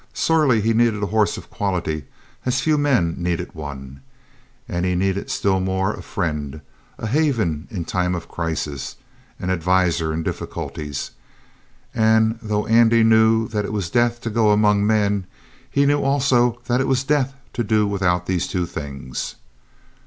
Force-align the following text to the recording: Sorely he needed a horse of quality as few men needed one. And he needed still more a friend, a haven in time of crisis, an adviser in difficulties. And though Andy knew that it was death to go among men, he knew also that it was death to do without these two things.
Sorely 0.15 0.61
he 0.61 0.73
needed 0.73 1.03
a 1.03 1.13
horse 1.13 1.37
of 1.37 1.51
quality 1.51 2.05
as 2.43 2.59
few 2.59 2.75
men 2.75 3.13
needed 3.21 3.53
one. 3.53 4.01
And 4.67 4.83
he 4.83 4.95
needed 4.95 5.29
still 5.29 5.59
more 5.59 5.93
a 5.93 6.01
friend, 6.01 6.61
a 6.97 7.05
haven 7.05 7.67
in 7.69 7.85
time 7.85 8.15
of 8.15 8.27
crisis, 8.27 8.95
an 9.39 9.51
adviser 9.51 10.11
in 10.11 10.23
difficulties. 10.23 11.11
And 11.93 12.39
though 12.41 12.65
Andy 12.65 13.03
knew 13.03 13.47
that 13.49 13.63
it 13.63 13.73
was 13.73 13.91
death 13.91 14.19
to 14.21 14.31
go 14.31 14.49
among 14.49 14.87
men, 14.87 15.27
he 15.69 15.85
knew 15.85 16.01
also 16.01 16.59
that 16.65 16.81
it 16.81 16.87
was 16.87 17.03
death 17.03 17.35
to 17.53 17.63
do 17.63 17.85
without 17.85 18.25
these 18.25 18.47
two 18.47 18.65
things. 18.65 19.35